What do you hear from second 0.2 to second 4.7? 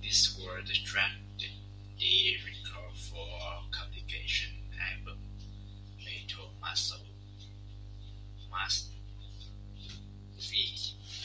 was the track they recorded for the compilation